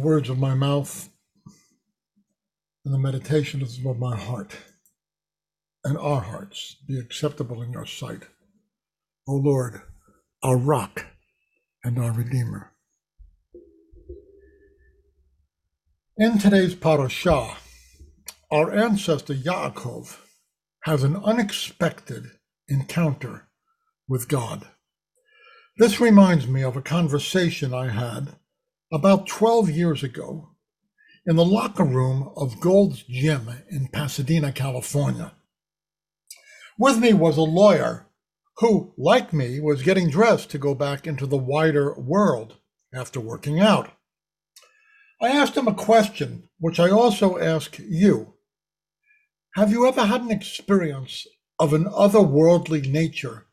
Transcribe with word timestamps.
Words 0.00 0.30
of 0.30 0.38
my 0.38 0.54
mouth 0.54 1.08
and 2.84 2.92
the 2.92 2.98
meditations 2.98 3.78
of 3.84 3.98
my 3.98 4.16
heart 4.16 4.56
and 5.84 5.96
our 5.98 6.20
hearts 6.20 6.76
be 6.86 6.98
acceptable 6.98 7.62
in 7.62 7.72
your 7.72 7.86
sight. 7.86 8.22
O 9.28 9.34
Lord, 9.34 9.82
our 10.42 10.56
rock 10.56 11.06
and 11.84 11.98
our 11.98 12.12
redeemer. 12.12 12.72
In 16.16 16.38
today's 16.38 16.74
parashah, 16.74 17.56
our 18.50 18.72
ancestor 18.72 19.34
Yaakov 19.34 20.18
has 20.84 21.02
an 21.02 21.16
unexpected 21.16 22.24
encounter 22.68 23.48
with 24.08 24.28
God. 24.28 24.66
This 25.78 26.00
reminds 26.00 26.46
me 26.46 26.62
of 26.62 26.76
a 26.76 26.82
conversation 26.82 27.72
I 27.72 27.90
had 27.90 28.36
about 28.92 29.26
12 29.26 29.70
years 29.70 30.02
ago 30.02 30.50
in 31.24 31.36
the 31.36 31.44
locker 31.44 31.84
room 31.84 32.30
of 32.36 32.60
Gold's 32.60 33.02
Gym 33.04 33.48
in 33.70 33.88
Pasadena, 33.88 34.52
California. 34.52 35.32
With 36.78 36.98
me 36.98 37.14
was 37.14 37.38
a 37.38 37.42
lawyer 37.42 38.06
who, 38.58 38.92
like 38.98 39.32
me, 39.32 39.60
was 39.60 39.82
getting 39.82 40.10
dressed 40.10 40.50
to 40.50 40.58
go 40.58 40.74
back 40.74 41.06
into 41.06 41.26
the 41.26 41.38
wider 41.38 41.94
world 41.94 42.56
after 42.92 43.18
working 43.18 43.60
out. 43.60 43.92
I 45.22 45.28
asked 45.28 45.56
him 45.56 45.68
a 45.68 45.74
question, 45.74 46.48
which 46.58 46.78
I 46.78 46.90
also 46.90 47.38
ask 47.38 47.78
you. 47.78 48.34
Have 49.54 49.70
you 49.70 49.86
ever 49.86 50.04
had 50.04 50.20
an 50.20 50.30
experience 50.30 51.26
of 51.58 51.72
an 51.72 51.84
otherworldly 51.84 52.90
nature 52.90 53.46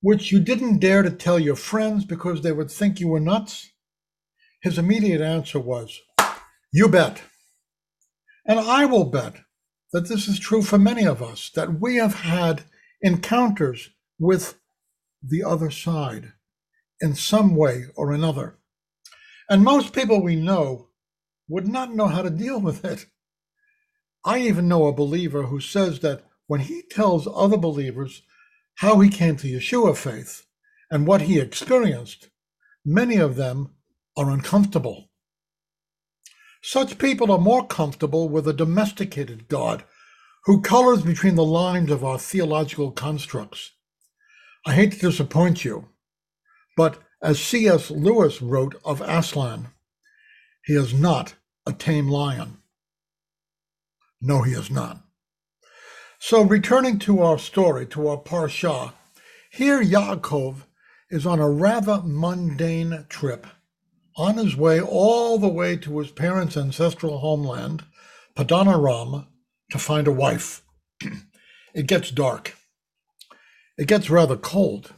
which 0.00 0.30
you 0.30 0.40
didn't 0.40 0.78
dare 0.78 1.02
to 1.02 1.10
tell 1.10 1.38
your 1.38 1.56
friends 1.56 2.04
because 2.04 2.42
they 2.42 2.52
would 2.52 2.70
think 2.70 3.00
you 3.00 3.08
were 3.08 3.20
nuts? 3.20 3.70
His 4.60 4.78
immediate 4.78 5.20
answer 5.20 5.60
was, 5.60 6.00
You 6.72 6.88
bet. 6.88 7.22
And 8.46 8.58
I 8.58 8.86
will 8.86 9.04
bet 9.04 9.36
that 9.92 10.08
this 10.08 10.28
is 10.28 10.38
true 10.38 10.62
for 10.62 10.78
many 10.78 11.06
of 11.06 11.22
us, 11.22 11.50
that 11.54 11.80
we 11.80 11.96
have 11.96 12.14
had 12.14 12.64
encounters 13.00 13.90
with 14.18 14.58
the 15.22 15.44
other 15.44 15.70
side 15.70 16.32
in 17.00 17.14
some 17.14 17.54
way 17.54 17.84
or 17.94 18.12
another. 18.12 18.58
And 19.48 19.62
most 19.62 19.92
people 19.92 20.22
we 20.22 20.36
know 20.36 20.88
would 21.48 21.68
not 21.68 21.94
know 21.94 22.06
how 22.06 22.22
to 22.22 22.30
deal 22.30 22.60
with 22.60 22.84
it. 22.84 23.06
I 24.24 24.40
even 24.40 24.68
know 24.68 24.86
a 24.86 24.92
believer 24.92 25.44
who 25.44 25.60
says 25.60 26.00
that 26.00 26.24
when 26.46 26.60
he 26.60 26.82
tells 26.82 27.28
other 27.28 27.56
believers 27.56 28.22
how 28.76 29.00
he 29.00 29.08
came 29.08 29.36
to 29.36 29.48
Yeshua 29.48 29.96
faith 29.96 30.44
and 30.90 31.06
what 31.06 31.22
he 31.22 31.38
experienced, 31.38 32.28
many 32.84 33.16
of 33.16 33.36
them 33.36 33.74
are 34.18 34.30
uncomfortable. 34.30 35.08
Such 36.62 36.98
people 36.98 37.30
are 37.32 37.38
more 37.38 37.66
comfortable 37.66 38.28
with 38.28 38.46
a 38.48 38.52
domesticated 38.52 39.48
God 39.48 39.84
who 40.44 40.60
colors 40.60 41.02
between 41.02 41.36
the 41.36 41.44
lines 41.44 41.90
of 41.90 42.04
our 42.04 42.18
theological 42.18 42.90
constructs. 42.90 43.72
I 44.66 44.74
hate 44.74 44.92
to 44.92 44.98
disappoint 44.98 45.64
you, 45.64 45.88
but 46.76 46.98
as 47.22 47.40
C.S. 47.40 47.90
Lewis 47.90 48.42
wrote 48.42 48.74
of 48.84 49.00
Aslan, 49.00 49.68
he 50.64 50.74
is 50.74 50.92
not 50.92 51.34
a 51.64 51.72
tame 51.72 52.08
lion. 52.08 52.58
No, 54.20 54.42
he 54.42 54.52
is 54.52 54.70
not. 54.70 55.00
So, 56.18 56.42
returning 56.42 56.98
to 57.00 57.22
our 57.22 57.38
story, 57.38 57.86
to 57.86 58.08
our 58.08 58.16
Parsha, 58.16 58.92
here 59.52 59.82
Yaakov 59.82 60.64
is 61.10 61.24
on 61.24 61.38
a 61.38 61.48
rather 61.48 62.02
mundane 62.04 63.06
trip, 63.08 63.46
on 64.18 64.36
his 64.36 64.56
way 64.56 64.80
all 64.80 65.38
the 65.38 65.48
way 65.48 65.76
to 65.76 65.98
his 66.00 66.10
parents' 66.10 66.56
ancestral 66.56 67.18
homeland, 67.18 67.84
Padanaram, 68.36 69.26
to 69.70 69.78
find 69.78 70.08
a 70.08 70.12
wife. 70.12 70.62
it 71.74 71.86
gets 71.86 72.10
dark. 72.10 72.56
It 73.78 73.86
gets 73.86 74.10
rather 74.10 74.36
cold. 74.36 74.92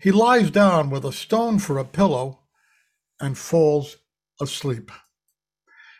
He 0.00 0.10
lies 0.10 0.50
down 0.50 0.90
with 0.90 1.04
a 1.04 1.12
stone 1.12 1.60
for 1.60 1.78
a 1.78 1.84
pillow 1.84 2.40
and 3.20 3.38
falls 3.38 3.98
asleep. 4.40 4.90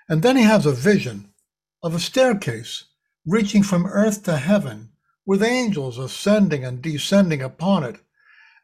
And 0.09 0.23
then 0.23 0.37
he 0.37 0.43
has 0.43 0.67
a 0.67 0.73
vision 0.73 1.33
of 1.83 1.95
a 1.95 2.01
staircase 2.01 2.87
reaching 3.25 3.63
from 3.63 3.87
earth 3.87 4.25
to 4.25 4.37
heaven, 4.37 4.91
with 5.25 5.43
angels 5.43 5.99
ascending 5.99 6.65
and 6.65 6.83
descending 6.83 7.41
upon 7.41 7.85
it. 7.85 8.01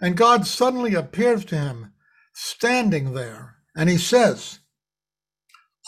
And 0.00 0.16
God 0.16 0.46
suddenly 0.46 0.94
appears 0.94 1.44
to 1.46 1.56
him, 1.56 1.92
standing 2.36 3.14
there, 3.14 3.56
and 3.74 3.88
he 3.88 3.98
says, 3.98 4.60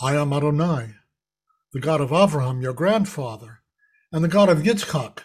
I 0.03 0.15
am 0.15 0.33
Adonai, 0.33 0.95
the 1.73 1.81
God 1.81 2.01
of 2.01 2.13
Abraham, 2.13 2.63
your 2.63 2.73
grandfather, 2.73 3.61
and 4.11 4.25
the 4.25 4.29
God 4.29 4.49
of 4.49 4.59
Yitzchak. 4.59 5.21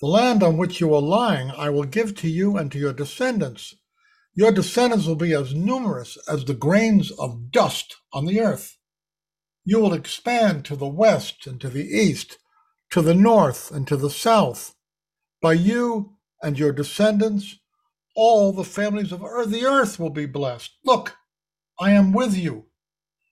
The 0.00 0.06
land 0.06 0.42
on 0.42 0.58
which 0.58 0.80
you 0.80 0.94
are 0.94 1.00
lying 1.00 1.50
I 1.50 1.70
will 1.70 1.84
give 1.84 2.14
to 2.16 2.28
you 2.28 2.56
and 2.56 2.70
to 2.70 2.78
your 2.78 2.92
descendants. 2.92 3.74
Your 4.34 4.52
descendants 4.52 5.06
will 5.06 5.16
be 5.16 5.32
as 5.32 5.54
numerous 5.54 6.18
as 6.28 6.44
the 6.44 6.54
grains 6.54 7.10
of 7.12 7.50
dust 7.50 7.96
on 8.12 8.26
the 8.26 8.40
earth. 8.40 8.76
You 9.64 9.80
will 9.80 9.94
expand 9.94 10.66
to 10.66 10.76
the 10.76 10.86
west 10.86 11.46
and 11.46 11.58
to 11.62 11.70
the 11.70 11.84
east 11.84 12.36
to 12.90 13.02
the 13.02 13.14
north 13.14 13.70
and 13.70 13.86
to 13.88 13.96
the 13.96 14.10
south. 14.10 14.74
By 15.40 15.54
you 15.54 16.16
and 16.42 16.58
your 16.58 16.72
descendants, 16.72 17.58
all 18.16 18.52
the 18.52 18.64
families 18.64 19.12
of 19.12 19.22
earth, 19.22 19.50
the 19.50 19.64
earth 19.64 20.00
will 20.00 20.10
be 20.10 20.26
blessed. 20.26 20.72
Look, 20.84 21.16
I 21.78 21.92
am 21.92 22.12
with 22.12 22.36
you. 22.36 22.66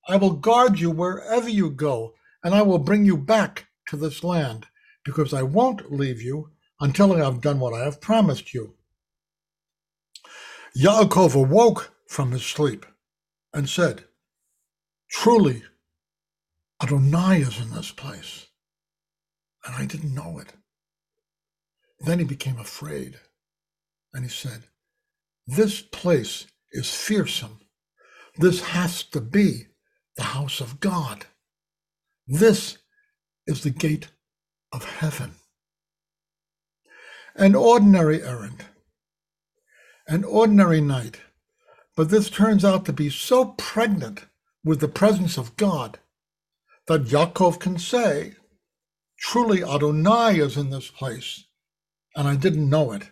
I 0.06 0.16
will 0.16 0.34
guard 0.34 0.78
you 0.78 0.90
wherever 0.90 1.48
you 1.48 1.70
go, 1.70 2.14
and 2.44 2.54
I 2.54 2.62
will 2.62 2.78
bring 2.78 3.04
you 3.04 3.16
back 3.16 3.66
to 3.88 3.96
this 3.96 4.22
land, 4.22 4.66
because 5.04 5.32
I 5.32 5.42
won't 5.42 5.90
leave 5.90 6.20
you 6.20 6.50
until 6.80 7.12
I 7.12 7.24
have 7.24 7.40
done 7.40 7.58
what 7.58 7.74
I 7.74 7.84
have 7.84 8.00
promised 8.00 8.52
you. 8.52 8.74
Yaakov 10.76 11.34
awoke 11.34 11.94
from 12.08 12.32
his 12.32 12.44
sleep 12.44 12.84
and 13.52 13.68
said, 13.68 14.04
Truly, 15.10 15.62
Adonai 16.82 17.40
is 17.40 17.60
in 17.60 17.70
this 17.70 17.92
place 17.92 18.46
and 19.64 19.74
I 19.74 19.86
didn't 19.86 20.14
know 20.14 20.38
it. 20.38 20.52
Then 22.00 22.18
he 22.18 22.24
became 22.24 22.58
afraid 22.58 23.18
and 24.12 24.24
he 24.24 24.30
said, 24.30 24.64
This 25.46 25.82
place 25.82 26.46
is 26.72 26.94
fearsome. 26.94 27.60
This 28.38 28.62
has 28.62 29.02
to 29.04 29.20
be 29.20 29.66
the 30.16 30.22
house 30.22 30.60
of 30.60 30.80
God. 30.80 31.26
This 32.26 32.78
is 33.46 33.62
the 33.62 33.70
gate 33.70 34.08
of 34.72 34.84
heaven. 34.84 35.32
An 37.36 37.54
ordinary 37.54 38.22
errand, 38.22 38.64
an 40.08 40.24
ordinary 40.24 40.80
night, 40.80 41.18
but 41.96 42.08
this 42.08 42.30
turns 42.30 42.64
out 42.64 42.86
to 42.86 42.92
be 42.92 43.10
so 43.10 43.46
pregnant 43.58 44.26
with 44.64 44.80
the 44.80 44.88
presence 44.88 45.36
of 45.36 45.56
God 45.56 45.98
that 46.86 47.04
Yaakov 47.04 47.60
can 47.60 47.78
say, 47.78 48.34
Truly, 49.18 49.62
Adonai 49.62 50.38
is 50.38 50.56
in 50.56 50.70
this 50.70 50.90
place, 50.90 51.44
and 52.16 52.28
I 52.28 52.36
didn't 52.36 52.68
know 52.68 52.92
it. 52.92 53.10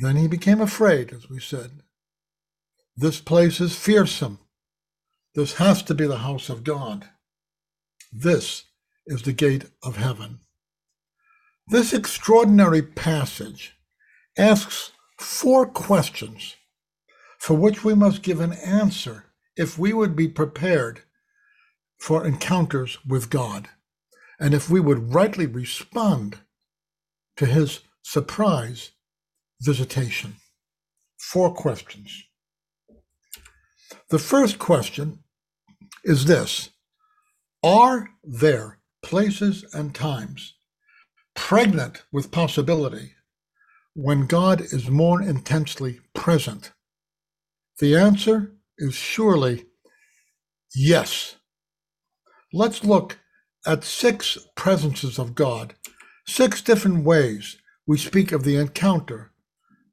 Then 0.00 0.16
he 0.16 0.28
became 0.28 0.60
afraid, 0.60 1.12
as 1.12 1.28
we 1.28 1.40
said. 1.40 1.82
This 2.96 3.20
place 3.20 3.60
is 3.60 3.76
fearsome. 3.76 4.38
This 5.34 5.54
has 5.54 5.82
to 5.84 5.94
be 5.94 6.06
the 6.06 6.18
house 6.18 6.48
of 6.48 6.64
God. 6.64 7.08
This 8.12 8.64
is 9.06 9.22
the 9.22 9.32
gate 9.32 9.66
of 9.82 9.96
heaven. 9.96 10.40
This 11.66 11.92
extraordinary 11.92 12.80
passage 12.80 13.76
asks 14.38 14.92
four 15.18 15.66
questions 15.66 16.54
for 17.38 17.54
which 17.54 17.84
we 17.84 17.94
must 17.94 18.22
give 18.22 18.40
an 18.40 18.52
answer 18.52 19.24
if 19.56 19.78
we 19.78 19.92
would 19.92 20.14
be 20.14 20.28
prepared 20.28 21.00
for 21.98 22.24
encounters 22.24 22.98
with 23.04 23.30
God 23.30 23.68
and 24.38 24.54
if 24.54 24.70
we 24.70 24.78
would 24.78 25.12
rightly 25.12 25.46
respond 25.46 26.38
to 27.36 27.46
his 27.46 27.80
surprise 28.02 28.92
visitation. 29.60 30.36
Four 31.18 31.52
questions. 31.52 32.24
The 34.10 34.18
first 34.18 34.58
question 34.58 35.20
is 36.04 36.24
this 36.24 36.70
Are 37.62 38.08
there 38.22 38.78
places 39.02 39.64
and 39.72 39.94
times 39.94 40.54
pregnant 41.34 42.04
with 42.12 42.30
possibility 42.30 43.12
when 43.94 44.26
God 44.26 44.60
is 44.60 44.88
more 44.88 45.20
intensely 45.20 46.00
present? 46.14 46.72
The 47.80 47.96
answer 47.96 48.52
is 48.78 48.94
surely 48.94 49.66
yes. 50.74 51.36
Let's 52.52 52.84
look 52.84 53.18
at 53.66 53.84
six 53.84 54.38
presences 54.56 55.18
of 55.18 55.34
God, 55.34 55.74
six 56.26 56.62
different 56.62 57.04
ways 57.04 57.58
we 57.86 57.98
speak 57.98 58.32
of 58.32 58.44
the 58.44 58.56
encounter 58.56 59.32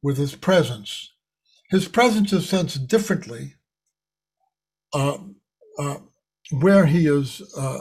with 0.06 0.18
His 0.18 0.36
presence. 0.36 1.12
His 1.72 1.88
presence 1.88 2.32
is 2.32 2.48
sensed 2.48 2.88
differently 2.88 3.56
uh, 4.94 5.18
uh, 5.80 5.98
where 6.52 6.86
he 6.86 7.08
is, 7.08 7.42
uh, 7.58 7.80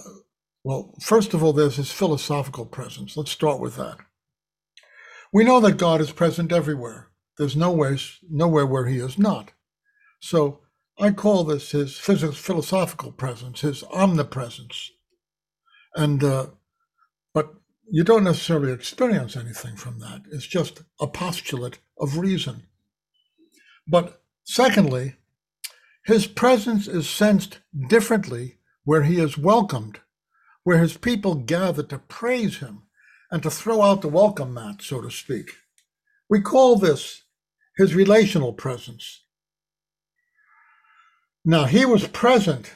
well, 0.65 0.95
first 1.03 1.35
of 1.35 1.45
all, 1.45 1.53
there's 1.53 1.77
his 1.77 1.93
philosophical 1.93 2.65
presence. 2.65 3.15
Let's 3.15 3.31
start 3.31 3.61
with 3.61 3.77
that. 3.77 3.99
We 5.35 5.45
know 5.45 5.61
that 5.61 5.77
God 5.77 6.01
is 6.01 6.13
present 6.13 6.51
everywhere. 6.51 7.11
There's 7.37 7.57
no 7.57 7.71
ways, 7.73 8.19
nowhere 8.31 8.65
where 8.65 8.87
he 8.87 9.01
is 9.01 9.19
not. 9.19 9.53
So 10.21 10.61
I 10.99 11.11
call 11.11 11.45
this 11.45 11.73
his 11.73 11.99
philosophical 11.99 13.13
presence, 13.13 13.61
his 13.61 13.85
omnipresence. 13.93 14.91
And, 15.95 16.25
uh, 16.25 16.47
but 17.35 17.55
you 17.91 18.05
don't 18.05 18.25
necessarily 18.25 18.73
experience 18.73 19.37
anything 19.37 19.77
from 19.77 19.99
that. 20.01 20.23
It's 20.33 20.47
just 20.47 20.83
a 21.01 21.07
postulate 21.07 21.79
of 21.99 22.19
reason. 22.19 22.65
But 23.87 24.23
secondly, 24.45 25.17
his 26.05 26.27
presence 26.27 26.87
is 26.87 27.09
sensed 27.09 27.61
differently 27.89 28.59
where 28.85 29.03
he 29.03 29.21
is 29.21 29.39
welcomed, 29.39 30.01
where 30.63 30.79
his 30.79 30.97
people 30.97 31.35
gather 31.35 31.83
to 31.85 31.99
praise 31.99 32.59
him 32.59 32.83
and 33.31 33.43
to 33.43 33.51
throw 33.51 33.83
out 33.83 34.03
the 34.03 34.09
welcome 34.09 34.55
mat, 34.55 34.83
so 34.83 35.01
to 35.01 35.11
speak. 35.11 35.51
We 36.29 36.41
call 36.41 36.77
this 36.77 37.23
his 37.77 37.95
relational 37.95 38.53
presence. 38.53 39.23
Now, 41.45 41.65
he 41.65 41.85
was 41.85 42.07
present 42.07 42.73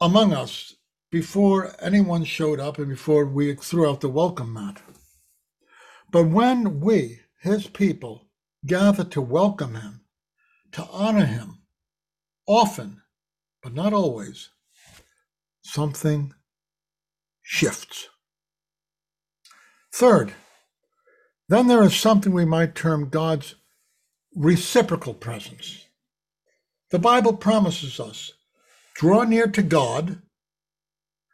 among 0.00 0.32
us 0.32 0.74
before 1.14 1.76
anyone 1.78 2.24
showed 2.24 2.58
up 2.58 2.76
and 2.76 2.88
before 2.88 3.24
we 3.24 3.54
threw 3.54 3.88
out 3.88 4.00
the 4.00 4.08
welcome 4.08 4.52
mat. 4.52 4.82
But 6.10 6.24
when 6.24 6.80
we, 6.80 7.20
his 7.40 7.68
people, 7.68 8.26
gather 8.66 9.04
to 9.04 9.20
welcome 9.20 9.76
him, 9.76 10.00
to 10.72 10.82
honor 10.90 11.24
him, 11.24 11.58
often, 12.48 13.00
but 13.62 13.72
not 13.72 13.92
always, 13.92 14.50
something 15.62 16.34
shifts. 17.42 18.08
Third, 19.92 20.32
then 21.48 21.68
there 21.68 21.84
is 21.84 21.94
something 21.94 22.32
we 22.32 22.44
might 22.44 22.74
term 22.74 23.08
God's 23.08 23.54
reciprocal 24.34 25.14
presence. 25.14 25.86
The 26.90 26.98
Bible 26.98 27.34
promises 27.34 28.00
us 28.00 28.32
draw 28.96 29.22
near 29.22 29.46
to 29.46 29.62
God, 29.62 30.20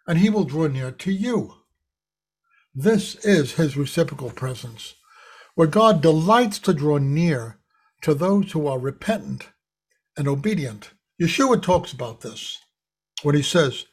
and 0.07 0.19
he 0.19 0.31
will 0.31 0.45
draw 0.45 0.67
near 0.67 0.91
to 0.91 1.13
you. 1.13 1.55
This 2.75 3.17
is 3.17 3.53
his 3.53 3.77
reciprocal 3.77 4.31
presence, 4.31 4.95
where 5.55 5.67
God 5.67 6.01
delights 6.01 6.59
to 6.61 6.73
draw 6.73 6.99
near 6.99 7.59
to 8.03 8.15
those 8.15 8.53
who 8.53 8.67
are 8.67 8.79
repentant 8.79 9.49
and 10.17 10.29
obedient. 10.29 10.91
Yeshua 11.21 11.63
talks 11.63 11.93
about 11.93 12.21
this 12.21 12.59
when 13.23 13.35
he 13.35 13.43
says, 13.43 13.87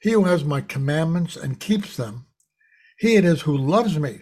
He 0.00 0.12
who 0.12 0.24
has 0.24 0.44
my 0.44 0.60
commandments 0.60 1.36
and 1.36 1.60
keeps 1.60 1.96
them, 1.96 2.26
he 2.98 3.16
it 3.16 3.24
is 3.24 3.42
who 3.42 3.56
loves 3.56 3.98
me. 3.98 4.20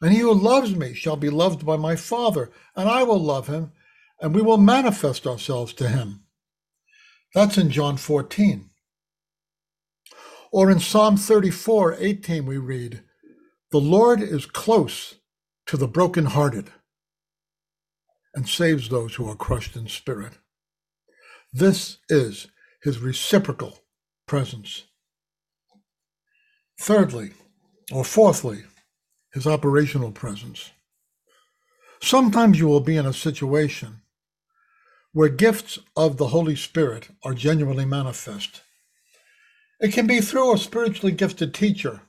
And 0.00 0.12
he 0.12 0.18
who 0.18 0.32
loves 0.32 0.74
me 0.76 0.94
shall 0.94 1.16
be 1.16 1.30
loved 1.30 1.64
by 1.64 1.76
my 1.76 1.96
Father, 1.96 2.50
and 2.74 2.88
I 2.88 3.02
will 3.02 3.18
love 3.18 3.48
him, 3.48 3.72
and 4.20 4.34
we 4.34 4.42
will 4.42 4.58
manifest 4.58 5.26
ourselves 5.26 5.72
to 5.74 5.88
him. 5.88 6.24
That's 7.34 7.58
in 7.58 7.70
John 7.70 7.96
14. 7.96 8.70
Or 10.52 10.70
in 10.70 10.80
Psalm 10.80 11.16
34, 11.16 11.96
18, 11.98 12.46
we 12.46 12.58
read, 12.58 13.02
The 13.70 13.80
Lord 13.80 14.22
is 14.22 14.46
close 14.46 15.16
to 15.66 15.76
the 15.76 15.88
brokenhearted 15.88 16.70
and 18.34 18.48
saves 18.48 18.88
those 18.88 19.16
who 19.16 19.28
are 19.28 19.36
crushed 19.36 19.76
in 19.76 19.88
spirit. 19.88 20.34
This 21.52 21.98
is 22.08 22.48
his 22.82 23.00
reciprocal 23.00 23.78
presence. 24.26 24.84
Thirdly, 26.80 27.32
or 27.92 28.04
fourthly, 28.04 28.64
his 29.32 29.46
operational 29.46 30.12
presence. 30.12 30.70
Sometimes 32.02 32.58
you 32.58 32.68
will 32.68 32.80
be 32.80 32.96
in 32.96 33.06
a 33.06 33.12
situation 33.12 34.02
where 35.12 35.28
gifts 35.28 35.78
of 35.96 36.18
the 36.18 36.28
Holy 36.28 36.56
Spirit 36.56 37.08
are 37.24 37.34
genuinely 37.34 37.86
manifest. 37.86 38.62
It 39.78 39.92
can 39.92 40.06
be 40.06 40.20
through 40.20 40.54
a 40.54 40.58
spiritually 40.58 41.12
gifted 41.12 41.52
teacher. 41.52 42.02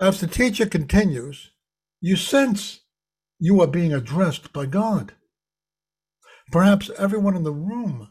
As 0.00 0.20
the 0.20 0.26
teacher 0.26 0.66
continues, 0.66 1.50
you 2.00 2.16
sense 2.16 2.80
you 3.38 3.60
are 3.60 3.66
being 3.66 3.92
addressed 3.92 4.52
by 4.52 4.66
God. 4.66 5.12
Perhaps 6.50 6.90
everyone 6.98 7.36
in 7.36 7.44
the 7.44 7.52
room 7.52 8.08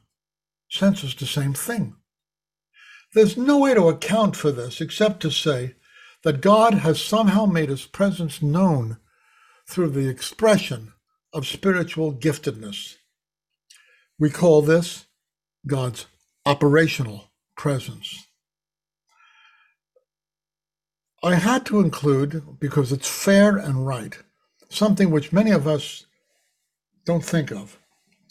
senses 0.70 1.14
the 1.16 1.26
same 1.26 1.54
thing. 1.54 1.96
There's 3.14 3.36
no 3.36 3.58
way 3.58 3.74
to 3.74 3.90
account 3.90 4.36
for 4.36 4.52
this 4.52 4.80
except 4.80 5.20
to 5.22 5.32
say 5.32 5.76
that 6.24 6.42
God 6.42 6.76
has 6.76 7.02
somehow 7.02 7.46
made 7.46 7.70
his 7.70 7.86
presence 7.86 8.42
known 8.42 8.98
through 9.68 9.90
the 9.90 10.08
expression 10.08 10.94
of 11.34 11.48
spiritual 11.48 12.14
giftedness. 12.14 12.96
We 14.18 14.30
call 14.30 14.62
this 14.62 15.06
God's 15.68 16.06
operational 16.46 17.32
presence. 17.58 18.28
I 21.22 21.36
had 21.36 21.66
to 21.68 21.82
include, 21.82 22.60
because 22.60 22.92
it's 22.92 23.10
fair 23.10 23.58
and 23.58 23.86
right, 23.86 24.18
something 24.70 25.12
which 25.12 25.34
many 25.34 25.52
of 25.52 25.68
us 25.68 26.06
don't 27.06 27.26
think 27.26 27.52
of, 27.52 27.78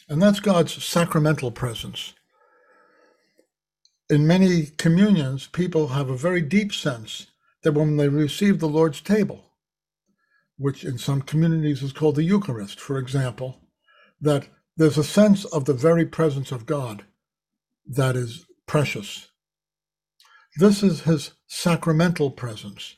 and 0.09 0.23
that's 0.23 0.41
God's 0.41 0.83
sacramental 0.83 1.51
presence. 1.51 2.15
In 4.09 4.27
many 4.27 4.67
communions, 4.79 5.49
people 5.49 5.89
have 5.89 6.09
a 6.09 6.17
very 6.17 6.41
deep 6.41 6.73
sense 6.73 7.27
that 7.63 7.73
when 7.73 7.99
they 7.99 8.09
receive 8.09 8.59
the 8.59 8.69
Lord's 8.69 9.03
table, 9.03 9.45
which 10.57 10.83
in 10.83 10.97
some 10.97 11.21
communities 11.21 11.83
is 11.83 11.93
called 11.93 12.17
the 12.17 12.23
Eucharist, 12.23 12.81
for 12.81 12.99
example, 12.99 13.61
that 14.21 14.49
there's 14.79 14.97
a 14.97 15.05
sense 15.05 15.45
of 15.45 15.67
the 15.67 15.75
very 15.75 16.07
presence 16.07 16.53
of 16.53 16.65
God 16.65 17.05
that 17.87 18.17
is 18.17 18.47
precious. 18.67 19.29
This 20.57 20.83
is 20.83 21.03
his 21.03 21.33
sacramental 21.47 22.31
presence, 22.31 22.97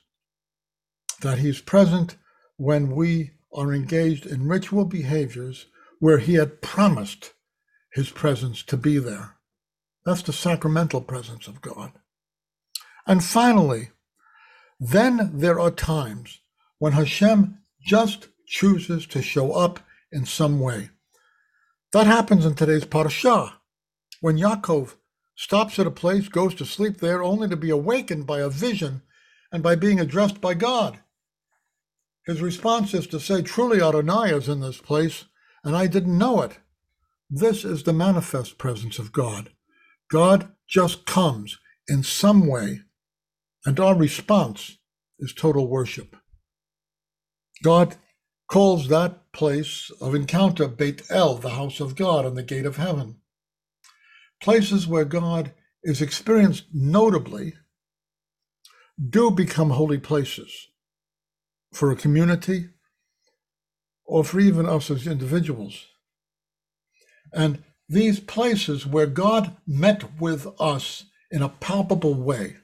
that 1.20 1.38
he's 1.38 1.60
present 1.60 2.16
when 2.56 2.94
we 2.94 3.32
are 3.52 3.72
engaged 3.72 4.24
in 4.26 4.48
ritual 4.48 4.84
behaviors 4.84 5.66
where 5.98 6.18
he 6.18 6.34
had 6.34 6.62
promised 6.62 7.32
his 7.92 8.10
presence 8.10 8.62
to 8.62 8.76
be 8.76 8.98
there. 8.98 9.36
That's 10.06 10.22
the 10.22 10.32
sacramental 10.32 11.02
presence 11.02 11.46
of 11.48 11.60
God. 11.60 11.92
And 13.06 13.22
finally, 13.22 13.90
then 14.78 15.30
there 15.34 15.60
are 15.60 15.70
times 15.70 16.40
when 16.78 16.92
Hashem 16.92 17.58
just 17.84 18.28
chooses 18.46 19.06
to 19.08 19.20
show 19.20 19.52
up 19.52 19.80
in 20.10 20.24
some 20.24 20.60
way. 20.60 20.90
That 21.92 22.06
happens 22.06 22.46
in 22.46 22.54
today's 22.54 22.86
parashah, 22.86 23.52
when 24.20 24.38
Yaakov 24.38 24.94
stops 25.40 25.78
at 25.78 25.86
a 25.86 25.90
place, 25.90 26.28
goes 26.28 26.54
to 26.54 26.66
sleep 26.66 26.98
there, 26.98 27.22
only 27.22 27.48
to 27.48 27.56
be 27.56 27.70
awakened 27.70 28.26
by 28.26 28.40
a 28.40 28.50
vision 28.50 29.00
and 29.50 29.62
by 29.62 29.74
being 29.74 29.98
addressed 29.98 30.38
by 30.38 30.52
God. 30.52 30.98
His 32.26 32.42
response 32.42 32.92
is 32.92 33.06
to 33.06 33.18
say, 33.18 33.40
Truly 33.40 33.80
Adonai 33.80 34.34
is 34.34 34.50
in 34.50 34.60
this 34.60 34.76
place, 34.76 35.24
and 35.64 35.74
I 35.74 35.86
didn't 35.86 36.18
know 36.18 36.42
it. 36.42 36.58
This 37.30 37.64
is 37.64 37.84
the 37.84 37.94
manifest 37.94 38.58
presence 38.58 38.98
of 38.98 39.12
God. 39.12 39.48
God 40.10 40.52
just 40.68 41.06
comes 41.06 41.58
in 41.88 42.02
some 42.02 42.46
way, 42.46 42.82
and 43.64 43.80
our 43.80 43.94
response 43.94 44.76
is 45.18 45.32
total 45.32 45.68
worship. 45.68 46.16
God 47.64 47.96
calls 48.46 48.88
that 48.88 49.32
place 49.32 49.90
of 50.02 50.14
encounter 50.14 50.68
Beit 50.68 51.10
El, 51.10 51.36
the 51.36 51.50
house 51.50 51.80
of 51.80 51.96
God 51.96 52.26
and 52.26 52.36
the 52.36 52.42
gate 52.42 52.66
of 52.66 52.76
heaven. 52.76 53.20
Places 54.40 54.86
where 54.86 55.04
God 55.04 55.52
is 55.82 56.00
experienced 56.00 56.64
notably 56.72 57.54
do 59.08 59.30
become 59.30 59.70
holy 59.70 59.98
places 59.98 60.68
for 61.72 61.90
a 61.90 61.96
community 61.96 62.70
or 64.04 64.24
for 64.24 64.40
even 64.40 64.66
us 64.66 64.90
as 64.90 65.06
individuals. 65.06 65.86
And 67.32 67.62
these 67.88 68.18
places 68.20 68.86
where 68.86 69.06
God 69.06 69.56
met 69.66 70.18
with 70.18 70.46
us 70.58 71.04
in 71.30 71.42
a 71.42 71.48
palpable 71.48 72.14
way 72.14 72.56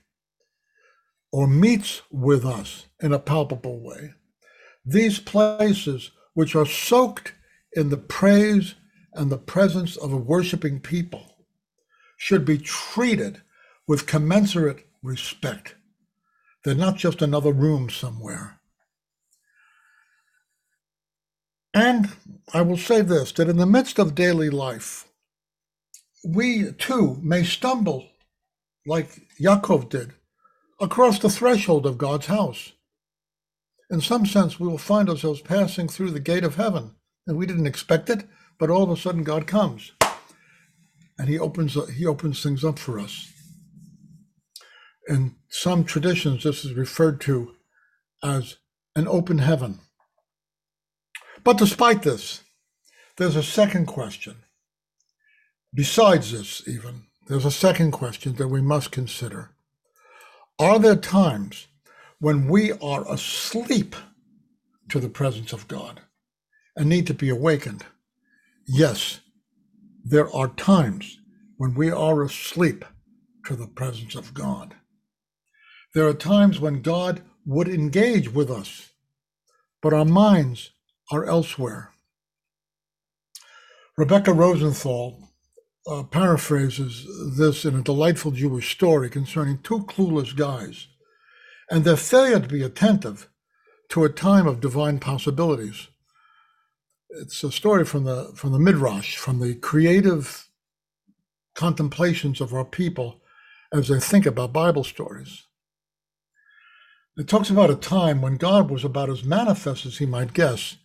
or 1.30 1.47
meets 1.47 2.02
with 2.11 2.45
us 2.45 2.87
in 3.00 3.12
a 3.12 3.18
palpable 3.18 3.80
way, 3.80 4.14
these 4.85 5.18
places 5.18 6.11
which 6.35 6.54
are 6.54 6.66
soaked 6.66 7.35
in 7.73 7.90
the 7.90 7.97
praise 7.97 8.75
and 9.12 9.30
the 9.30 9.38
presence 9.38 9.97
of 9.97 10.12
a 10.12 10.16
worshiping 10.16 10.80
people 10.80 11.36
should 12.16 12.44
be 12.44 12.58
treated 12.58 13.42
with 13.88 14.06
commensurate 14.06 14.87
respect. 15.02 15.75
They're 16.64 16.75
not 16.75 16.96
just 16.96 17.23
another 17.23 17.52
room 17.52 17.90
somewhere. 17.90 18.61
And 21.75 22.11
I 22.54 22.62
will 22.62 22.78
say 22.78 23.02
this 23.02 23.32
that 23.32 23.49
in 23.49 23.58
the 23.58 23.66
midst 23.66 23.99
of 23.99 24.14
daily 24.14 24.50
life, 24.50 25.06
we 26.26 26.73
too 26.73 27.18
may 27.23 27.44
stumble 27.44 28.06
like 28.87 29.23
Yaakov 29.40 29.88
did 29.90 30.12
across 30.80 31.18
the 31.18 31.30
threshold 31.30 31.87
of 31.87 31.99
God's 31.99 32.26
house. 32.26 32.73
In 33.90 34.00
some 34.00 34.26
sense, 34.26 34.58
we 34.58 34.66
will 34.68 34.78
find 34.78 35.08
ourselves 35.08 35.40
passing 35.40 35.88
through 35.88 36.11
the 36.11 36.20
gate 36.20 36.44
of 36.44 36.56
heaven, 36.56 36.92
and 37.26 37.37
we 37.37 37.46
didn't 37.46 37.66
expect 37.66 38.11
it, 38.11 38.25
but 38.58 38.70
all 38.70 38.85
of 38.85 38.90
a 38.90 38.96
sudden 38.96 39.25
God 39.25 39.46
comes, 39.46 39.92
and 41.18 41.28
He 41.28 41.38
opens 41.38 41.76
He 41.94 42.06
opens 42.06 42.42
things 42.42 42.64
up 42.64 42.78
for 42.78 42.99
us. 42.99 43.32
In 45.08 45.37
some 45.49 45.85
traditions, 45.85 46.42
this 46.42 46.64
is 46.64 46.75
referred 46.75 47.20
to 47.23 47.54
as 48.23 48.56
an 48.96 49.06
open 49.06 49.38
heaven. 49.38 49.78
But 51.44 51.58
despite 51.58 52.02
this, 52.02 52.42
there's 53.16 53.37
a 53.37 53.42
second 53.42 53.87
question. 53.87 54.37
Besides 55.73 56.32
this, 56.32 56.66
even, 56.66 57.04
there's 57.28 57.44
a 57.44 57.50
second 57.50 57.92
question 57.92 58.35
that 58.37 58.49
we 58.49 58.61
must 58.61 58.90
consider. 58.90 59.50
Are 60.58 60.78
there 60.78 60.96
times 60.96 61.68
when 62.18 62.49
we 62.49 62.73
are 62.73 63.11
asleep 63.12 63.94
to 64.88 64.99
the 64.99 65.08
presence 65.08 65.52
of 65.52 65.68
God 65.68 66.00
and 66.76 66.88
need 66.88 67.06
to 67.08 67.14
be 67.14 67.28
awakened? 67.28 67.85
Yes, 68.66 69.20
there 70.08 70.32
are 70.32 70.48
times 70.48 71.18
when 71.56 71.75
we 71.75 71.90
are 71.90 72.22
asleep 72.22 72.84
to 73.44 73.56
the 73.56 73.66
presence 73.66 74.14
of 74.14 74.34
God. 74.34 74.76
There 75.94 76.06
are 76.06 76.14
times 76.14 76.60
when 76.60 76.80
God 76.80 77.22
would 77.44 77.66
engage 77.66 78.32
with 78.32 78.48
us, 78.48 78.90
but 79.82 79.92
our 79.92 80.04
minds 80.04 80.70
are 81.10 81.25
elsewhere. 81.25 81.90
Rebecca 83.96 84.32
Rosenthal 84.32 85.18
uh, 85.88 86.04
paraphrases 86.04 87.06
this 87.36 87.64
in 87.64 87.75
a 87.75 87.82
delightful 87.82 88.30
Jewish 88.30 88.70
story 88.72 89.10
concerning 89.10 89.58
two 89.58 89.80
clueless 89.86 90.36
guys 90.36 90.86
and 91.68 91.84
their 91.84 91.96
failure 91.96 92.38
to 92.38 92.48
be 92.48 92.62
attentive 92.62 93.28
to 93.88 94.04
a 94.04 94.08
time 94.08 94.46
of 94.46 94.60
divine 94.60 95.00
possibilities. 95.00 95.88
It's 97.10 97.42
a 97.44 97.52
story 97.52 97.84
from 97.84 98.04
the 98.04 98.32
from 98.34 98.52
the 98.52 98.58
midrash, 98.58 99.16
from 99.16 99.38
the 99.38 99.54
creative 99.54 100.48
contemplations 101.54 102.40
of 102.40 102.52
our 102.52 102.64
people 102.64 103.22
as 103.72 103.88
they 103.88 104.00
think 104.00 104.26
about 104.26 104.52
Bible 104.52 104.84
stories. 104.84 105.44
It 107.16 107.28
talks 107.28 107.48
about 107.48 107.70
a 107.70 107.76
time 107.76 108.20
when 108.20 108.36
God 108.36 108.70
was 108.70 108.84
about 108.84 109.08
as 109.08 109.25
manifest 109.25 109.86
as 109.86 109.98
he 109.98 110.06
might 110.06 110.34
guess. 110.34 110.76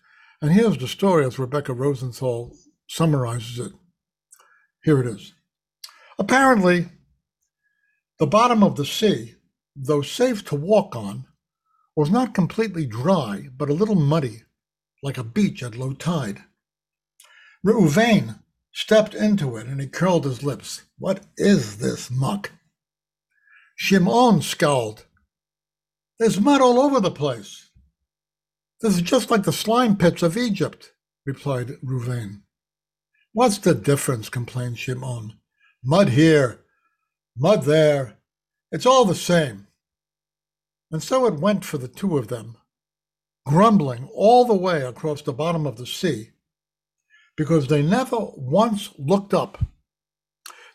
And 0.42 0.52
here's 0.52 0.78
the 0.78 0.88
story 0.88 1.26
as 1.26 1.38
Rebecca 1.38 1.74
Rosenthal 1.74 2.56
summarizes 2.88 3.60
it. 3.60 3.74
Here 4.84 5.00
it 5.02 5.08
is. 5.08 5.34
Apparently, 6.18 6.88
the 8.18 8.28
bottom 8.28 8.64
of 8.64 8.76
the 8.76 8.86
sea, 8.86 9.36
though 9.76 10.02
safe 10.02 10.46
to 10.46 10.56
walk 10.56 10.96
on, 10.96 11.26
was 11.96 12.10
not 12.10 12.34
completely 12.34 12.86
dry, 12.86 13.50
but 13.58 13.70
a 13.70 13.74
little 13.74 13.96
muddy, 13.96 14.44
like 15.02 15.18
a 15.18 15.24
beach 15.24 15.64
at 15.64 15.76
low 15.76 15.94
tide. 15.94 16.44
Reuven 17.66 18.40
stepped 18.74 19.14
into 19.14 19.58
it 19.58 19.68
and 19.68 19.80
he 19.80 19.88
curled 19.88 20.26
his 20.26 20.44
lips. 20.44 20.84
What 20.98 21.26
is 21.38 21.78
this 21.78 22.10
muck? 22.10 22.52
Shimon 23.76 24.42
scowled. 24.42 25.06
There's 26.20 26.40
mud 26.40 26.62
all 26.62 26.80
over 26.80 27.00
the 27.00 27.12
place. 27.12 27.72
This 28.82 28.96
is 28.96 29.02
just 29.02 29.30
like 29.30 29.44
the 29.44 29.54
slime 29.54 29.96
pits 29.96 30.24
of 30.24 30.38
Egypt, 30.38 30.94
replied 31.26 31.78
Reuven. 31.84 32.42
What's 33.34 33.58
the 33.58 33.74
difference? 33.74 34.30
complained 34.30 34.78
Shimon. 34.80 35.34
Mud 35.84 36.10
here, 36.10 36.62
mud 37.36 37.64
there. 37.64 38.18
It's 38.72 38.86
all 38.86 39.06
the 39.06 39.16
same. 39.16 39.68
And 40.92 41.02
so 41.02 41.26
it 41.26 41.40
went 41.40 41.64
for 41.64 41.78
the 41.78 41.88
two 41.88 42.18
of 42.18 42.28
them, 42.28 42.58
grumbling 43.46 44.10
all 44.14 44.46
the 44.46 44.56
way 44.56 44.82
across 44.84 45.22
the 45.22 45.34
bottom 45.34 45.66
of 45.66 45.78
the 45.78 45.86
sea, 45.86 46.32
because 47.36 47.68
they 47.68 47.82
never 47.82 48.18
once 48.36 48.90
looked 48.98 49.34
up. 49.34 49.64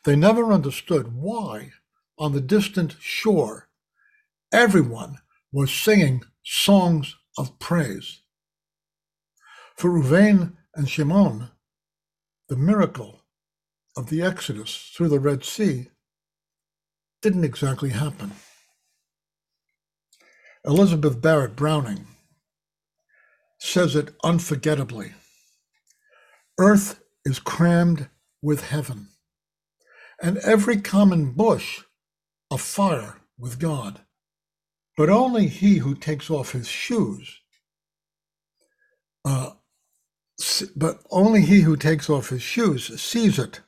They 0.05 0.17
never 0.17 0.53
understood 0.53 1.15
why, 1.15 1.73
on 2.19 2.33
the 2.33 2.41
distant 2.41 2.97
shore, 3.01 3.69
everyone 4.53 5.19
was 5.53 5.73
singing 5.73 6.23
songs 6.45 7.17
of 7.39 7.59
praise. 7.59 8.21
For 9.77 9.91
Reuven 9.91 10.57
and 10.75 10.89
Shimon, 10.89 11.51
the 12.49 12.57
miracle 12.57 13.23
of 13.97 14.09
the 14.09 14.23
Exodus 14.23 14.93
through 14.95 15.09
the 15.09 15.19
Red 15.19 15.45
Sea 15.45 15.89
didn't 17.23 17.45
exactly 17.45 17.91
happen. 17.91 18.33
Elizabeth 20.65 21.21
Barrett 21.21 21.57
Browning 21.57 22.07
says 23.59 23.97
it 23.97 24.15
unforgettably 24.25 25.15
Earth 26.59 27.01
is 27.25 27.39
crammed 27.39 28.09
with 28.43 28.69
heaven, 28.69 29.09
and 30.23 30.39
every 30.39 30.81
common 30.81 31.33
bush 31.33 31.81
afire 32.51 33.21
with 33.39 33.59
God. 33.59 34.01
But 34.97 35.11
only 35.11 35.49
he 35.49 35.79
who 35.79 35.95
takes 35.95 36.31
off 36.31 36.53
his 36.53 36.69
shoes 36.69 37.41
uh, 39.27 39.51
but 40.77 41.01
only 41.11 41.43
he 41.43 41.63
who 41.63 41.77
takes 41.77 42.09
off 42.09 42.29
his 42.29 42.43
shoes 42.43 43.01
sees 43.01 43.39
it. 43.39 43.61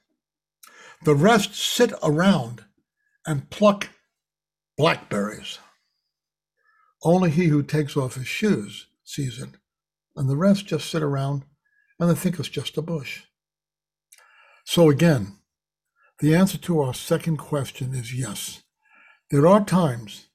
The 1.05 1.17
rest 1.17 1.55
sit 1.55 1.93
around 2.03 2.65
and 3.27 3.51
pluck 3.51 3.89
blackberries. 4.77 5.59
Only 7.03 7.31
he 7.31 7.47
who 7.47 7.63
takes 7.63 7.97
off 7.97 8.15
his 8.15 8.29
shoes 8.29 8.87
sees 9.05 9.41
it, 9.43 9.51
and 10.19 10.29
the 10.29 10.37
rest 10.37 10.67
just 10.67 10.91
sit 10.91 11.03
around 11.03 11.45
and 11.99 12.11
they 12.11 12.15
think 12.15 12.39
it's 12.39 12.49
just 12.49 12.77
a 12.77 12.83
bush. 12.83 13.23
So, 14.65 14.91
again, 14.91 15.39
the 16.21 16.35
answer 16.35 16.59
to 16.59 16.81
our 16.81 16.93
second 16.93 17.39
question 17.39 17.95
is 17.95 18.13
yes. 18.13 18.63
There 19.31 19.47
are 19.47 19.65
times 19.65 20.27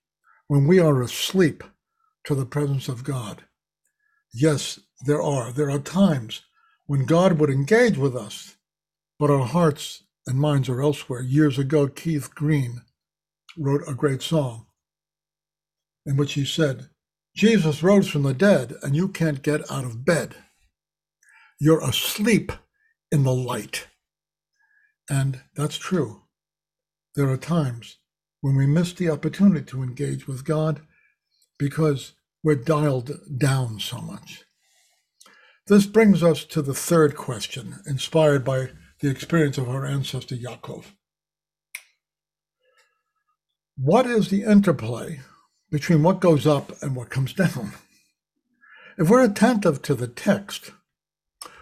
when 0.47 0.65
we 0.67 0.79
are 0.79 1.01
asleep 1.01 1.63
to 2.25 2.35
the 2.35 2.45
presence 2.45 2.87
of 2.87 3.03
God. 3.03 3.43
Yes, 4.33 4.79
there 5.05 5.21
are. 5.21 5.51
There 5.51 5.69
are 5.69 5.79
times 5.79 6.41
when 6.85 7.05
God 7.05 7.39
would 7.39 7.49
engage 7.49 7.97
with 7.97 8.15
us, 8.15 8.55
but 9.19 9.29
our 9.29 9.45
hearts 9.45 10.03
and 10.25 10.39
minds 10.39 10.69
are 10.69 10.81
elsewhere. 10.81 11.21
Years 11.21 11.59
ago, 11.59 11.87
Keith 11.87 12.33
Green 12.33 12.81
wrote 13.57 13.81
a 13.87 13.93
great 13.93 14.21
song 14.21 14.67
in 16.05 16.17
which 16.17 16.33
he 16.33 16.45
said, 16.45 16.89
Jesus 17.35 17.81
rose 17.81 18.07
from 18.07 18.23
the 18.23 18.33
dead, 18.33 18.75
and 18.83 18.95
you 18.95 19.07
can't 19.07 19.41
get 19.41 19.69
out 19.71 19.85
of 19.85 20.05
bed. 20.05 20.35
You're 21.59 21.83
asleep 21.83 22.51
in 23.11 23.23
the 23.23 23.33
light. 23.33 23.87
And 25.09 25.41
that's 25.55 25.77
true. 25.77 26.21
There 27.15 27.29
are 27.29 27.37
times 27.37 27.97
when 28.41 28.55
we 28.55 28.65
miss 28.65 28.93
the 28.93 29.09
opportunity 29.09 29.65
to 29.65 29.83
engage 29.83 30.27
with 30.27 30.45
God 30.45 30.81
because 31.57 32.13
we're 32.43 32.55
dialed 32.55 33.11
down 33.37 33.79
so 33.79 33.99
much. 33.99 34.43
This 35.67 35.85
brings 35.85 36.21
us 36.21 36.43
to 36.45 36.61
the 36.61 36.73
third 36.73 37.15
question, 37.15 37.77
inspired 37.87 38.43
by 38.43 38.71
the 38.99 39.09
experience 39.09 39.57
of 39.57 39.69
our 39.69 39.85
ancestor 39.85 40.35
Yaakov. 40.35 40.85
What 43.77 44.05
is 44.05 44.29
the 44.29 44.43
interplay 44.43 45.21
between 45.73 46.03
what 46.03 46.19
goes 46.19 46.45
up 46.45 46.71
and 46.83 46.95
what 46.95 47.09
comes 47.09 47.33
down? 47.33 47.73
If 48.95 49.09
we're 49.09 49.23
attentive 49.23 49.81
to 49.81 49.95
the 49.95 50.07
text, 50.07 50.69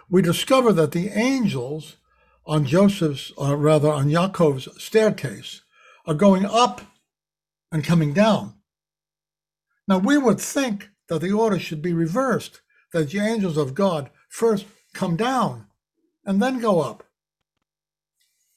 we 0.10 0.22
discover 0.22 0.74
that 0.74 0.92
the 0.92 1.08
angels 1.08 1.96
on 2.46 2.66
Joseph's, 2.66 3.32
or 3.38 3.56
rather 3.56 3.90
on 3.90 4.10
Yaakov's 4.10 4.68
staircase, 4.84 5.62
are 6.06 6.14
going 6.14 6.46
up 6.46 6.82
and 7.72 7.86
coming 7.86 8.12
down. 8.12 8.56
Now, 9.88 10.00
we 10.00 10.18
would 10.18 10.42
think 10.42 10.90
that 11.08 11.22
the 11.22 11.32
order 11.32 11.58
should 11.58 11.82
be 11.82 11.94
reversed 11.94 12.60
that 12.92 13.12
the 13.12 13.20
angels 13.20 13.56
of 13.56 13.76
God 13.76 14.10
first 14.28 14.66
come 14.94 15.16
down 15.16 15.68
and 16.26 16.42
then 16.42 16.60
go 16.60 16.82
up. 16.82 17.06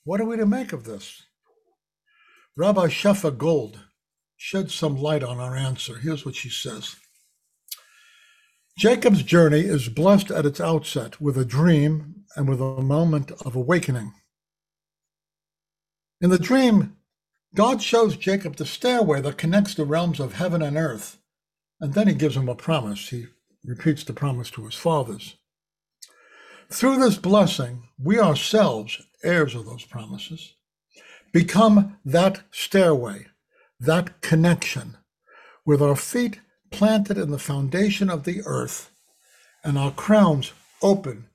What 0.03 0.21
are 0.21 0.25
we 0.27 0.37
to 0.37 0.47
make 0.47 0.73
of 0.73 0.83
this? 0.83 1.23
Rabbi 2.57 2.87
Shefa 2.89 3.39
Gold 3.39 3.84
sheds 4.37 4.75
some 4.75 4.97
light 4.97 5.23
on 5.23 5.39
our 5.39 5.57
answer. 5.57 5.99
Here's 5.99 6.25
what 6.25 6.35
she 6.35 6.51
says 6.51 6.97
Jacob's 8.77 9.23
journey 9.23 9.61
is 9.61 9.89
blessed 9.89 10.31
at 10.31 10.47
its 10.47 10.61
outset 10.61 11.21
with 11.21 11.39
a 11.39 11.45
dream 11.45 12.25
and 12.37 12.49
with 12.49 12.61
a 12.61 12.83
moment 12.83 13.31
of 13.45 13.55
awakening. 13.55 14.13
In 16.21 16.31
the 16.31 16.39
dream, 16.39 16.97
God 17.55 17.83
shows 17.83 18.17
Jacob 18.17 18.57
the 18.57 18.67
stairway 18.67 19.21
that 19.21 19.39
connects 19.39 19.75
the 19.75 19.85
realms 19.85 20.19
of 20.19 20.35
heaven 20.35 20.61
and 20.61 20.77
earth, 20.77 21.19
and 21.81 21.95
then 21.95 22.09
he 22.09 22.15
gives 22.15 22.37
him 22.37 22.49
a 22.49 22.55
promise. 22.55 23.11
He 23.11 23.27
repeats 23.65 24.03
the 24.03 24.13
promise 24.13 24.51
to 24.51 24.65
his 24.65 24.75
fathers. 24.75 25.37
Through 26.71 26.99
this 26.99 27.17
blessing, 27.17 27.89
we 28.03 28.19
ourselves 28.19 29.01
heirs 29.23 29.55
of 29.55 29.67
those 29.67 29.85
promises, 29.85 30.55
become 31.33 31.99
that 32.05 32.43
stairway, 32.51 33.27
that 33.85 34.21
connection, 34.21 34.97
with 35.65 35.81
our 35.81 35.97
feet 35.97 36.41
planted 36.71 37.17
in 37.17 37.31
the 37.31 37.39
foundation 37.39 38.11
of 38.11 38.25
the 38.25 38.43
earth 38.45 38.91
and 39.63 39.79
our 39.79 39.93
crowns 39.93 40.53
open 40.83 41.29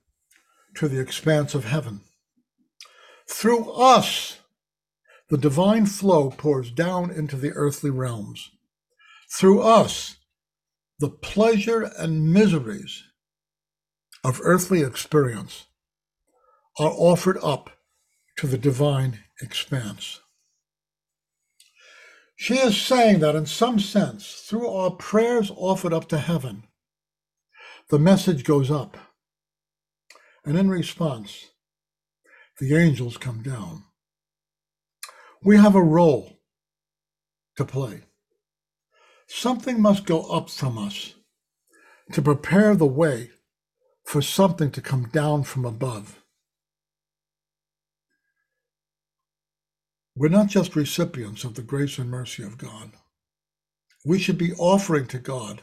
to 0.76 0.88
the 0.88 1.00
expanse 1.00 1.56
of 1.56 1.66
heaven. 1.66 2.02
Through 3.28 3.72
us, 3.72 4.40
the 5.30 5.38
divine 5.38 5.86
flow 5.86 6.32
pours 6.32 6.72
down 6.72 7.12
into 7.12 7.36
the 7.36 7.52
earthly 7.52 7.90
realms. 7.90 8.50
Through 9.32 9.62
us, 9.62 10.18
the 11.00 11.10
pleasure 11.10 11.92
and 11.98 12.34
miseries 12.34 13.04
of 14.24 14.42
earthly 14.44 14.82
experience 14.82 15.68
are 16.80 16.92
offered 16.92 17.38
up 17.44 17.70
to 18.38 18.48
the 18.48 18.58
divine 18.58 19.20
expanse. 19.42 20.20
She 22.42 22.58
is 22.58 22.82
saying 22.82 23.20
that 23.20 23.36
in 23.36 23.46
some 23.46 23.80
sense, 23.80 24.46
through 24.48 24.70
our 24.70 24.92
prayers 24.92 25.52
offered 25.58 25.92
up 25.92 26.08
to 26.08 26.18
heaven, 26.18 26.64
the 27.90 28.00
message 28.00 28.46
goes 28.46 28.72
up. 28.72 28.96
And 30.46 30.58
in 30.58 30.70
response, 30.70 31.48
the 32.58 32.78
angels 32.78 33.18
come 33.18 33.44
down. 33.44 33.84
We 35.44 35.58
have 35.58 35.76
a 35.76 35.84
role 35.84 36.40
to 37.58 37.66
play. 37.66 38.04
Something 39.28 39.82
must 39.82 40.06
go 40.06 40.22
up 40.32 40.50
from 40.50 40.78
us 40.78 41.16
to 42.14 42.22
prepare 42.22 42.74
the 42.74 42.86
way 42.86 43.32
for 44.06 44.22
something 44.22 44.72
to 44.72 44.82
come 44.82 45.10
down 45.10 45.44
from 45.44 45.66
above. 45.66 46.19
We're 50.20 50.28
not 50.28 50.48
just 50.48 50.76
recipients 50.76 51.46
of 51.46 51.56
the 51.56 51.62
grace 51.62 51.98
and 51.98 52.12
mercy 52.12 52.44
of 52.44 52.58
God. 52.58 52.92
We 54.06 54.20
should 54.20 54.38
be 54.38 54.52
offering 54.56 55.08
to 55.08 55.18
God 55.18 55.62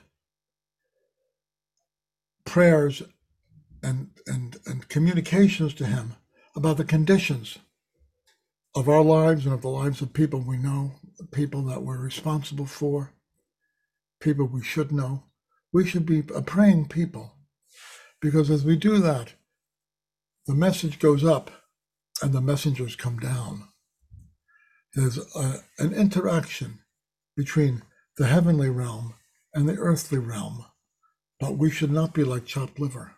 prayers 2.46 3.02
and, 3.82 4.12
and, 4.26 4.56
and 4.64 4.88
communications 4.88 5.74
to 5.74 5.84
Him 5.84 6.14
about 6.54 6.78
the 6.78 6.86
conditions 6.86 7.58
of 8.74 8.88
our 8.88 9.02
lives 9.02 9.44
and 9.44 9.52
of 9.52 9.60
the 9.60 9.68
lives 9.68 10.00
of 10.00 10.14
people 10.14 10.40
we 10.40 10.56
know, 10.56 10.92
people 11.32 11.60
that 11.64 11.82
we're 11.82 11.98
responsible 11.98 12.64
for, 12.64 13.12
people 14.20 14.46
we 14.46 14.62
should 14.62 14.90
know. 14.90 15.24
We 15.70 15.86
should 15.86 16.06
be 16.06 16.20
a 16.34 16.40
praying 16.40 16.88
people 16.88 17.34
because 18.22 18.48
as 18.48 18.64
we 18.64 18.76
do 18.76 19.00
that, 19.00 19.34
the 20.46 20.54
message 20.54 20.98
goes 20.98 21.24
up 21.24 21.50
and 22.22 22.32
the 22.32 22.40
messengers 22.40 22.96
come 22.96 23.18
down. 23.18 23.68
There's 24.96 25.18
a, 25.36 25.60
an 25.78 25.92
interaction 25.92 26.78
between 27.36 27.82
the 28.16 28.26
heavenly 28.26 28.70
realm 28.70 29.14
and 29.52 29.68
the 29.68 29.76
earthly 29.76 30.16
realm. 30.16 30.64
But 31.38 31.58
we 31.58 31.70
should 31.70 31.90
not 31.90 32.14
be 32.14 32.24
like 32.24 32.46
chopped 32.46 32.80
liver. 32.80 33.12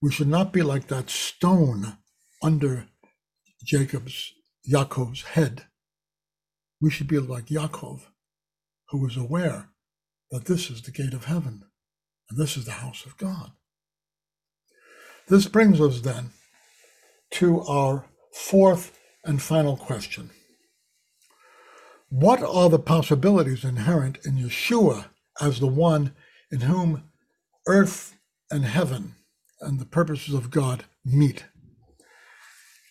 We 0.00 0.12
should 0.12 0.28
not 0.28 0.52
be 0.52 0.62
like 0.62 0.86
that 0.86 1.10
stone 1.10 1.98
under 2.40 2.86
Jacob's, 3.64 4.32
Yaakov's 4.72 5.22
head. 5.22 5.64
We 6.80 6.90
should 6.90 7.08
be 7.08 7.18
like 7.18 7.46
Yaakov, 7.46 8.02
who 8.90 9.02
was 9.02 9.16
aware 9.16 9.70
that 10.30 10.44
this 10.44 10.70
is 10.70 10.80
the 10.82 10.92
gate 10.92 11.12
of 11.12 11.24
heaven 11.24 11.64
and 12.30 12.38
this 12.38 12.56
is 12.56 12.66
the 12.66 12.70
house 12.70 13.04
of 13.04 13.16
God. 13.16 13.50
This 15.26 15.48
brings 15.48 15.80
us 15.80 16.00
then 16.02 16.30
to 17.32 17.62
our 17.62 18.06
fourth 18.32 18.96
and 19.24 19.42
final 19.42 19.76
question. 19.76 20.30
What 22.10 22.42
are 22.42 22.68
the 22.68 22.80
possibilities 22.80 23.62
inherent 23.62 24.18
in 24.26 24.34
Yeshua 24.34 25.06
as 25.40 25.60
the 25.60 25.68
one 25.68 26.12
in 26.50 26.62
whom 26.62 27.04
earth 27.68 28.16
and 28.50 28.64
heaven 28.64 29.14
and 29.60 29.78
the 29.78 29.84
purposes 29.86 30.34
of 30.34 30.50
God 30.50 30.86
meet? 31.04 31.44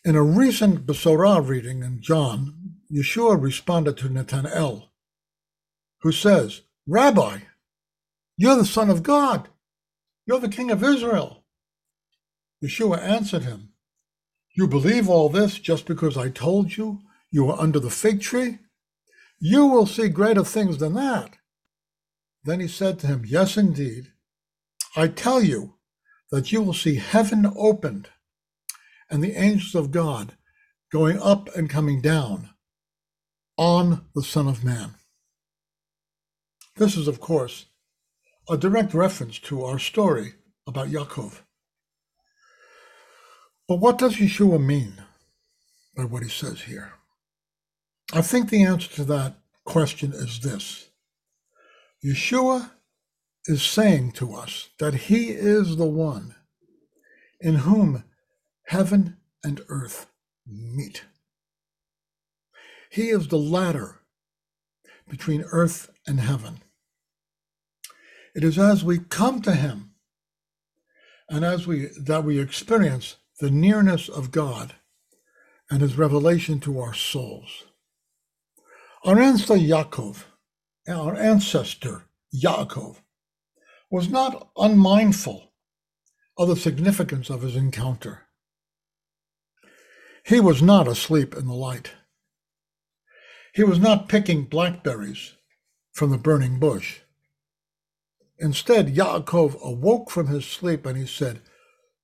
In 0.06 0.16
a 0.16 0.24
recent 0.24 0.86
Besorah 0.86 1.46
reading 1.46 1.84
in 1.84 2.02
John, 2.02 2.78
Yeshua 2.90 3.40
responded 3.40 3.98
to 3.98 4.08
Nathanael, 4.08 4.90
who 6.02 6.14
says, 6.14 6.62
Rabbi, 6.88 7.40
you're 8.38 8.56
the 8.56 8.66
Son 8.66 8.90
of 8.90 9.04
God. 9.04 9.50
You're 10.26 10.40
the 10.40 10.48
King 10.48 10.72
of 10.72 10.82
Israel. 10.82 11.44
Yeshua 12.64 13.00
answered 13.00 13.44
him, 13.44 13.74
You 14.56 14.66
believe 14.66 15.10
all 15.10 15.28
this 15.28 15.60
just 15.60 15.86
because 15.86 16.16
I 16.16 16.30
told 16.30 16.78
you 16.78 17.02
you 17.32 17.44
were 17.44 17.60
under 17.60 17.82
the 17.82 17.90
fig 17.90 18.22
tree? 18.22 18.60
You 19.40 19.66
will 19.68 19.86
see 19.86 20.10
greater 20.10 20.44
things 20.44 20.78
than 20.78 20.94
that. 20.96 21.38
Then 22.44 22.60
he 22.60 22.68
said 22.68 23.00
to 23.00 23.08
him, 23.08 23.24
Yes, 23.26 23.58
indeed. 23.58 24.12
I 24.96 25.08
tell 25.08 25.42
you 25.42 25.76
that 26.32 26.52
you 26.52 26.62
will 26.62 26.74
see 26.74 26.96
heaven 26.96 27.52
opened 27.56 28.10
and 29.10 29.24
the 29.24 29.40
angels 29.40 29.76
of 29.76 29.92
God 29.92 30.34
going 30.92 31.20
up 31.20 31.56
and 31.56 31.70
coming 31.70 32.02
down 32.02 32.50
on 33.58 34.06
the 34.16 34.24
Son 34.24 34.48
of 34.48 34.64
Man. 34.64 34.96
This 36.76 36.96
is, 36.96 37.08
of 37.08 37.20
course, 37.20 37.66
a 38.50 38.58
direct 38.58 38.94
reference 38.94 39.38
to 39.40 39.64
our 39.64 39.78
story 39.80 40.34
about 40.66 40.88
Yaakov. 40.88 41.42
But 43.68 43.80
what 43.80 43.98
does 43.98 44.16
Yeshua 44.16 44.64
mean 44.64 45.04
by 45.96 46.06
what 46.06 46.24
he 46.24 46.30
says 46.30 46.62
here? 46.62 46.94
I 48.12 48.22
think 48.22 48.50
the 48.50 48.64
answer 48.64 48.90
to 48.96 49.04
that 49.06 49.36
question 49.66 50.14
is 50.14 50.40
this 50.40 50.90
Yeshua 52.04 52.72
is 53.46 53.62
saying 53.62 54.14
to 54.14 54.34
us 54.34 54.70
that 54.80 54.96
he 54.96 55.30
is 55.30 55.76
the 55.78 55.86
one 55.86 56.36
in 57.40 57.56
whom 57.56 58.04
heaven 58.66 59.18
and 59.44 59.62
earth 59.70 60.08
meet. 60.48 61.04
He 62.90 63.10
is 63.10 63.28
the 63.28 63.38
ladder 63.38 64.00
between 65.08 65.44
earth 65.52 65.92
and 66.08 66.20
heaven. 66.20 66.62
It 68.36 68.44
is 68.44 68.58
as 68.58 68.84
we 68.84 69.00
come 69.00 69.42
to 69.44 69.54
him 69.54 69.92
and 71.30 71.46
as 71.46 71.68
we 71.68 71.90
that 72.06 72.24
we 72.24 72.40
experience 72.40 73.18
the 73.40 73.52
nearness 73.52 74.10
of 74.10 74.32
God 74.32 74.74
and 75.70 75.82
his 75.82 75.98
revelation 75.98 76.60
to 76.62 76.80
our 76.80 76.94
souls. 76.94 77.66
Our 79.06 79.18
ancestor 79.18 79.54
Yaakov, 79.54 80.26
our 80.90 81.16
ancestor 81.16 82.04
Yaakov, 82.36 82.98
was 83.90 84.10
not 84.10 84.50
unmindful 84.58 85.54
of 86.38 86.50
the 86.50 86.58
significance 86.58 87.30
of 87.30 87.42
his 87.42 87.56
encounter. 87.56 88.28
He 90.26 90.42
was 90.42 90.62
not 90.62 90.86
asleep 90.86 91.34
in 91.34 91.48
the 91.48 91.54
light. 91.54 91.92
He 93.54 93.64
was 93.64 93.80
not 93.80 94.10
picking 94.10 94.44
blackberries 94.44 95.34
from 95.94 96.12
the 96.12 96.18
burning 96.18 96.60
bush. 96.60 97.00
Instead, 98.38 98.96
Yaakov 98.96 99.62
awoke 99.62 100.12
from 100.12 100.28
his 100.28 100.46
sleep 100.46 100.86
and 100.86 100.98
he 100.98 101.06
said, 101.06 101.40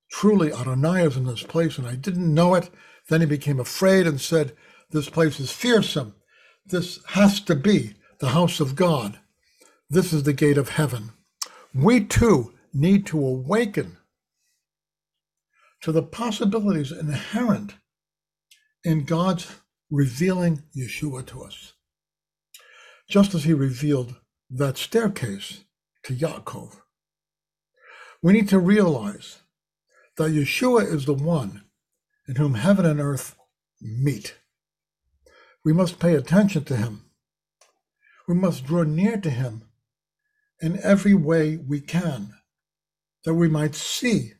Truly, 0.09 0.53
Adonai 0.53 1.03
is 1.03 1.17
in 1.17 1.25
this 1.25 1.43
place, 1.43 1.77
and 1.77 1.85
I 1.85 1.95
didn't 1.95 2.33
know 2.33 2.55
it. 2.55 2.69
Then 3.09 3.19
he 3.19 3.27
became 3.27 3.59
afraid 3.59 4.07
and 4.07 4.19
said, 4.21 4.55
This 4.91 5.09
place 5.09 5.41
is 5.41 5.51
fearsome. 5.51 6.15
This 6.65 6.99
has 7.09 7.39
to 7.41 7.55
be 7.55 7.93
the 8.19 8.29
house 8.29 8.59
of 8.59 8.75
God. 8.75 9.19
This 9.89 10.11
is 10.11 10.23
the 10.23 10.33
gate 10.33 10.57
of 10.57 10.69
heaven. 10.69 11.11
We 11.73 12.03
too 12.03 12.53
need 12.73 13.05
to 13.07 13.19
awaken 13.19 13.97
to 15.81 15.91
the 15.91 16.01
possibilities 16.01 16.91
inherent 16.91 17.75
in 18.83 19.03
God's 19.03 19.47
revealing 19.91 20.63
Yeshua 20.75 21.25
to 21.27 21.43
us. 21.43 21.73
Just 23.07 23.35
as 23.35 23.43
he 23.43 23.53
revealed 23.53 24.15
that 24.49 24.77
staircase 24.77 25.65
to 26.03 26.13
Yaakov. 26.13 26.77
We 28.23 28.33
need 28.33 28.49
to 28.49 28.59
realize 28.59 29.39
that 30.17 30.31
Yeshua 30.31 30.91
is 30.91 31.05
the 31.05 31.13
one 31.13 31.65
in 32.27 32.37
whom 32.37 32.55
heaven 32.55 32.85
and 32.85 32.99
earth 32.99 33.35
meet. 33.79 34.35
We 35.65 35.73
must 35.73 35.99
pay 35.99 36.13
attention 36.13 36.63
to 36.65 36.77
him. 36.77 37.05
We 38.27 38.35
must 38.35 38.65
draw 38.65 38.83
near 38.83 39.17
to 39.17 39.31
him 39.31 39.63
in 40.61 40.79
every 40.83 41.15
way 41.15 41.57
we 41.57 41.81
can, 41.81 42.35
that 43.23 43.33
we 43.33 43.49
might 43.49 43.73
see 43.73 44.33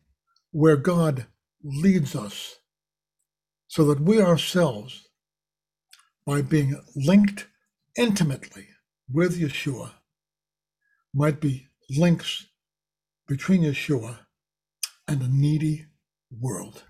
where 0.52 0.78
God 0.78 1.26
leads 1.64 2.16
us, 2.16 2.58
so 3.68 3.86
that 3.86 4.00
we 4.00 4.22
ourselves, 4.22 5.08
by 6.28 6.44
being 6.44 6.80
linked 6.96 7.48
intimately 7.98 8.68
with 9.12 9.40
Yeshua, 9.40 9.94
might 11.12 11.42
be 11.42 11.68
links 11.90 12.46
between 13.28 13.64
Yeshua 13.64 14.20
and 15.08 15.24
a 15.24 15.28
needy 15.28 15.88
world. 16.32 16.84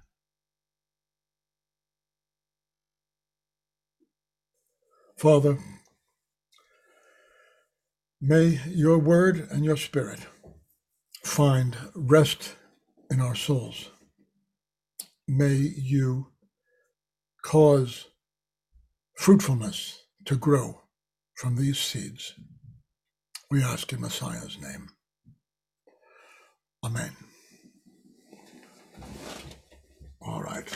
Father, 5.18 5.58
may 8.20 8.60
your 8.68 8.98
word 8.98 9.48
and 9.50 9.64
your 9.64 9.78
spirit 9.78 10.20
find 11.24 11.78
rest 11.96 12.56
in 13.10 13.22
our 13.22 13.36
souls. 13.36 13.92
May 15.28 15.54
you 15.54 16.28
cause 17.44 18.08
fruitfulness 19.16 20.04
to 20.26 20.36
grow 20.36 20.82
from 21.36 21.56
these 21.56 21.80
seeds. 21.80 22.34
We 23.50 23.64
ask 23.64 23.94
in 23.94 24.02
Messiah's 24.02 24.58
name. 24.60 24.90
Amen. 26.84 27.16
All 30.22 30.42
right. 30.42 30.68